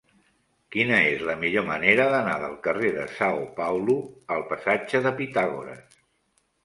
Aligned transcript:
Quina 0.75 0.95
és 1.09 1.19
la 1.31 1.35
millor 1.41 1.65
manera 1.67 2.07
d'anar 2.15 2.33
del 2.45 2.57
carrer 2.69 2.91
de 2.95 3.05
São 3.19 3.45
Paulo 3.63 3.99
al 4.37 4.43
passatge 4.55 5.03
de 5.09 5.13
Pitàgores? 5.21 6.01